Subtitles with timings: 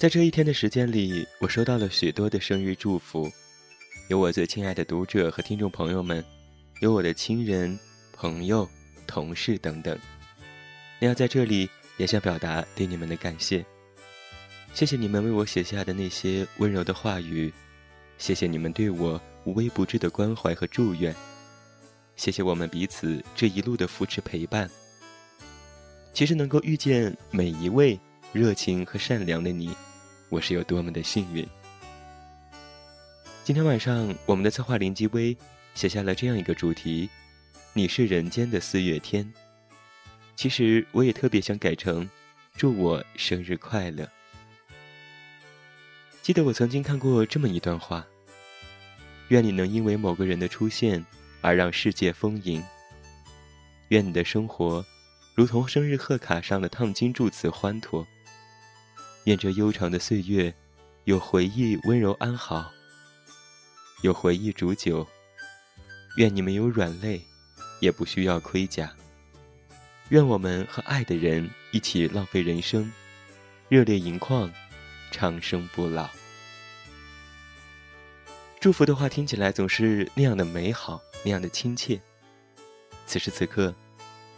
[0.00, 3.30] 在这一天的时间里，我收到了许多的生日祝福，
[4.08, 6.24] 有我最亲爱的读者和听众朋友们，
[6.80, 7.78] 有我的亲人、
[8.14, 8.66] 朋友、
[9.06, 9.98] 同事等等。
[10.98, 11.68] 那要在这里
[11.98, 13.62] 也想表达对你们的感谢，
[14.72, 17.52] 谢谢你们为我写下的那些温柔的话语，
[18.16, 21.14] 谢谢你们对我无微不至的关怀和祝愿，
[22.16, 24.70] 谢谢我们彼此这一路的扶持陪伴。
[26.14, 28.00] 其实能够遇见每一位
[28.32, 29.76] 热情和善良的你。
[30.30, 31.44] 我是有多么的幸运！
[33.42, 35.36] 今天晚上，我们的策划林基薇
[35.74, 37.10] 写下了这样一个主题
[37.74, 39.28] ：“你是人间的四月天。”
[40.36, 42.08] 其实，我也特别想改成
[42.56, 44.08] “祝我生日快乐”。
[46.22, 48.06] 记得我曾经看过这么一段话
[49.30, 51.04] ：“愿你能因为某个人的出现
[51.40, 52.62] 而让世界丰盈。
[53.88, 54.86] 愿你的生活
[55.34, 58.06] 如同生日贺卡上的烫金祝词，欢脱。”
[59.24, 60.52] 愿这悠长的岁月，
[61.04, 62.72] 有回忆温柔安好，
[64.02, 65.06] 有回忆煮酒。
[66.16, 67.20] 愿你没有软肋，
[67.80, 68.90] 也不需要盔甲。
[70.08, 72.90] 愿我们和爱的人一起浪费人生，
[73.68, 74.50] 热烈盈眶，
[75.10, 76.08] 长生不老。
[78.58, 82.00] 祝福的话听起来总是那样的美好，那样的亲切。
[83.06, 83.74] 此时此刻，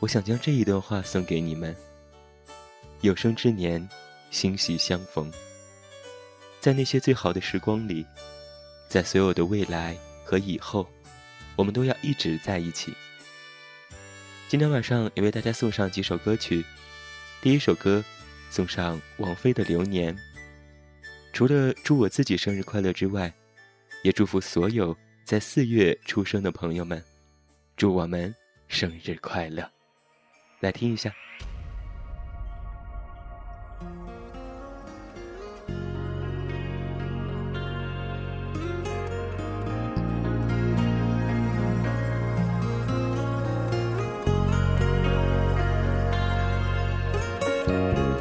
[0.01, 1.75] 我想将这一段话送给你们。
[3.01, 3.89] 有生之年。
[4.33, 5.31] 心喜相逢，
[6.59, 8.05] 在那些最好的时光里，
[8.89, 9.95] 在所有的未来
[10.25, 10.89] 和以后，
[11.55, 12.95] 我们都要一直在一起。
[14.49, 16.65] 今天晚上也为大家送上几首歌曲，
[17.43, 18.03] 第一首歌
[18.51, 20.17] 送上王菲的《流年》。
[21.35, 23.31] 除了祝我自己生日快乐之外，
[24.03, 27.05] 也祝福所有在四月出生的朋友们，
[27.77, 28.35] 祝我们
[28.67, 29.71] 生日快乐。
[30.61, 31.13] 来听一下。
[47.67, 48.12] Bye.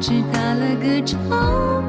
[0.00, 1.79] 只打了个招呼。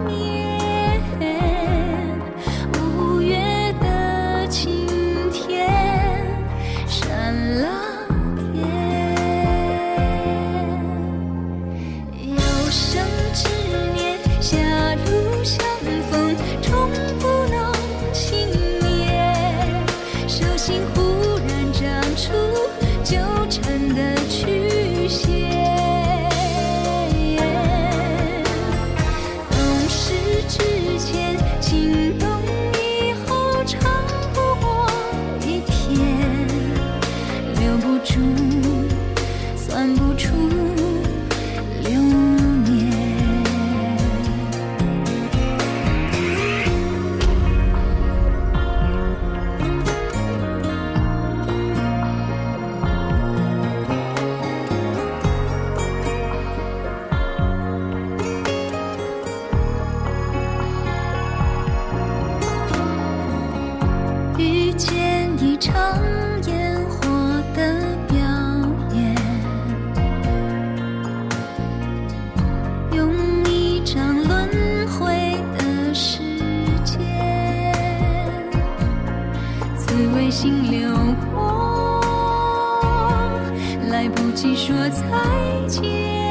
[84.01, 86.30] 来不及说再见。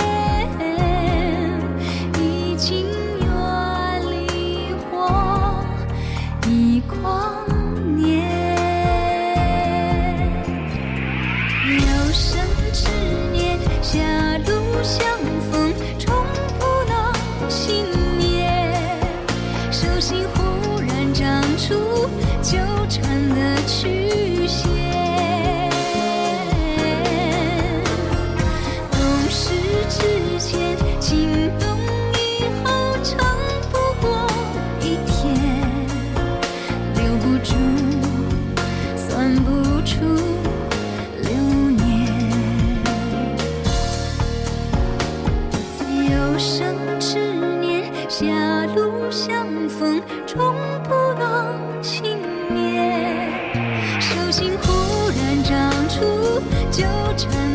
[54.00, 56.82] 手心忽然长出纠
[57.16, 57.49] 缠。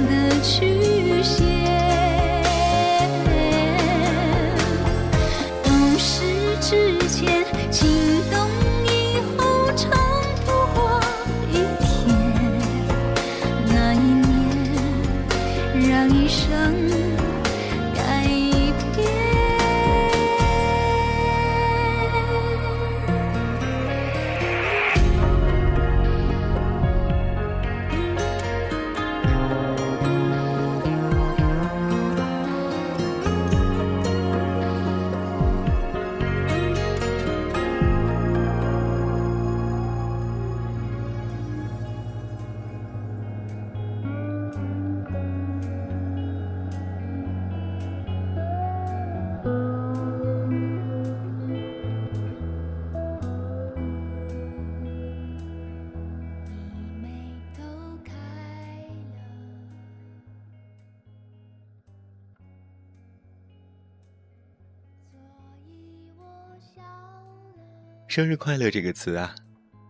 [68.15, 69.35] 生日快乐这个词啊，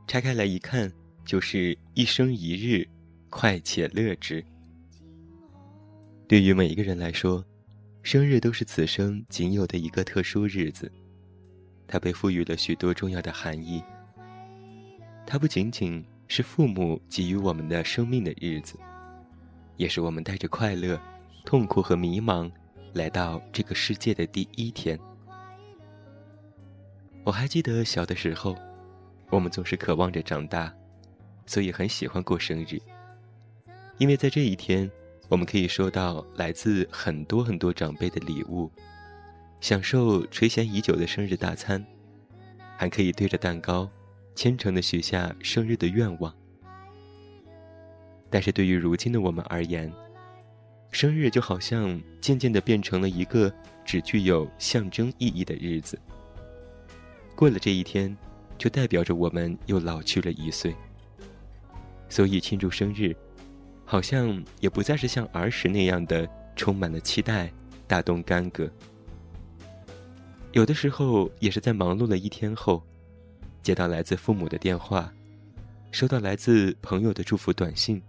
[0.08, 0.92] 拆开来一看，
[1.26, 2.84] 就是一生一日，
[3.30, 4.44] 快且乐之。
[6.28, 7.46] 对于每一个人来说，
[8.02, 10.92] 生日都是此生仅有的一个特殊日子，
[11.88, 13.80] 它被赋予了许多重要的含义。
[15.28, 18.76] 它不仅仅是父母给予我们的生命的日子，
[19.78, 21.00] 也是我们带着快乐、
[21.46, 22.52] 痛苦和迷茫
[22.92, 25.00] 来到这个世界的第一天。
[27.26, 28.56] 我还记得小的时候，
[29.32, 30.72] 我们总是渴望着长大，
[31.48, 32.80] 所以很喜欢过生日。
[33.98, 34.90] 因为在这一天，
[35.28, 38.72] 我们可以收到来自很多很多长辈的礼物，
[39.60, 41.84] 享受垂涎已久的生日大餐，
[42.78, 43.90] 还可以对着蛋糕，
[44.36, 46.32] 虔诚的许下生日的愿望。
[48.30, 49.92] 但是对于如今的我们而言，
[50.92, 53.52] 生日就好像渐渐的变成了一个
[53.84, 56.00] 只具有象征意义的日子。
[57.36, 58.16] 过了这一天，
[58.58, 60.74] 就代表着我们又老去了一岁。
[62.08, 63.16] 所以庆祝生日，
[63.84, 67.52] 好像也不再是像儿时那样的充满了期待、
[67.88, 68.70] 大动干戈。
[70.54, 72.82] 有的时候也是在忙碌了一天后，
[73.62, 75.12] 接到来自父母的电话，
[75.92, 78.02] 收到来自朋友的祝福短信，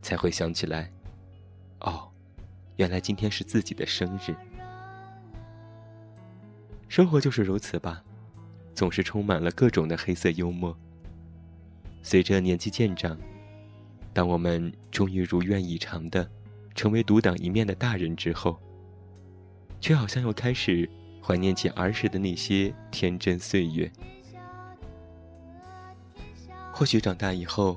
[0.00, 0.90] 才会想起来，
[1.80, 2.08] 哦，
[2.76, 4.34] 原来今天是自己的生日。
[6.88, 8.02] 生活就是如此吧。
[8.78, 10.72] 总是充满了各种的黑色幽默。
[12.00, 13.18] 随着年纪渐长，
[14.12, 16.30] 当我们终于如愿以偿的
[16.76, 18.56] 成为独当一面的大人之后，
[19.80, 20.88] 却好像又开始
[21.20, 23.90] 怀念起儿时的那些天真岁月。
[26.72, 27.76] 或许长大以后，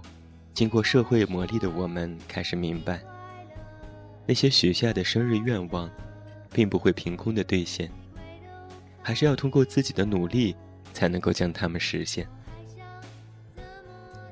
[0.54, 3.02] 经过社会磨砺的我们开始明白，
[4.28, 5.90] 那些许下的生日愿望，
[6.54, 7.90] 并不会凭空的兑现，
[9.02, 10.56] 还是要通过自己的努力。
[10.94, 12.28] 才能够将它们实现。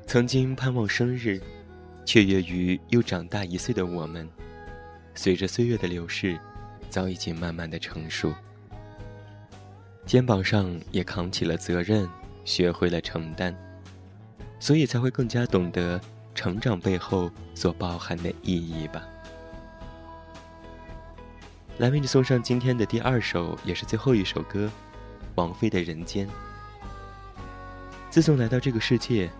[0.06, 1.40] 曾经盼望生日，
[2.04, 4.28] 雀跃于又长大一岁的我们，
[5.14, 6.38] 随着岁月的流逝，
[6.88, 8.34] 早已经慢慢的成熟，
[10.04, 12.08] 肩膀上也扛起了责任，
[12.44, 13.54] 学会了承担，
[14.58, 16.00] 所以才会更加懂得
[16.34, 19.06] 成长背后所包含的意义吧。
[21.78, 24.68] 来为你送上今天的第二首，也是最后一首歌，
[25.36, 26.26] 王菲的《人间》。
[28.10, 29.30] 自从来到这个世界，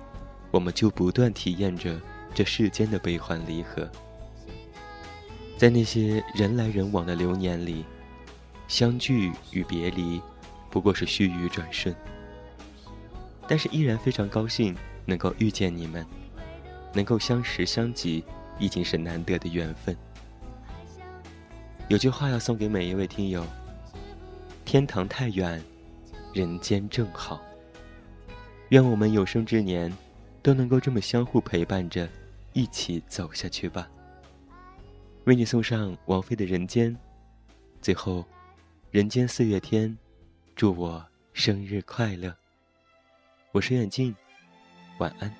[0.53, 2.01] 我们就不断体验着
[2.33, 3.91] 这世间的悲欢离合。
[5.59, 7.85] 在那些人来人往的流年里，
[8.69, 10.23] 相聚与别离，
[10.71, 11.93] 不过是须臾转瞬。
[13.49, 16.07] 但是依然非常高兴能够遇见你们，
[16.93, 18.25] 能够相识相及，
[18.61, 19.97] 已经是难得的缘分。
[21.89, 23.45] 有句话要送给每一位听友：
[24.65, 25.61] 天堂太远，
[26.33, 27.41] 人间正好。
[28.71, 29.93] 愿我们有生之年，
[30.43, 32.09] 都能够这么相互陪伴着，
[32.53, 33.91] 一起走下去吧。
[35.25, 36.95] 为你送上王菲的《人间》，
[37.83, 38.25] 最后，
[38.93, 39.99] 人间四月天，
[40.55, 42.33] 祝我生日快乐。
[43.51, 44.15] 我是远近，
[44.99, 45.40] 晚安。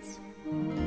[0.00, 0.79] It's.